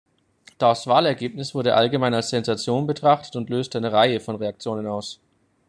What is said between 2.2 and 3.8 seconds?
Sensation betrachtet und löste